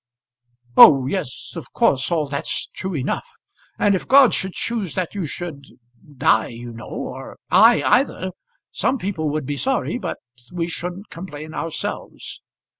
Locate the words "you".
5.13-5.25, 6.47-6.71